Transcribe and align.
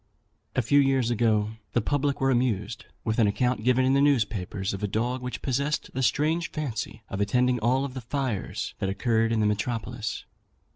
A 0.55 0.63
few 0.63 0.79
years 0.79 1.11
ago, 1.11 1.51
the 1.73 1.79
public 1.79 2.19
were 2.19 2.31
amused 2.31 2.85
with 3.03 3.19
an 3.19 3.27
account 3.27 3.63
given 3.63 3.85
in 3.85 3.93
the 3.93 4.01
newspapers 4.01 4.73
of 4.73 4.81
a 4.81 4.87
dog 4.87 5.21
which 5.21 5.43
possessed 5.43 5.91
the 5.93 6.01
strange 6.01 6.49
fancy 6.49 7.03
of 7.07 7.21
attending 7.21 7.59
all 7.59 7.87
the 7.87 8.01
fires 8.01 8.73
that 8.79 8.89
occurred 8.89 9.31
in 9.31 9.41
the 9.41 9.45
metropolis. 9.45 10.25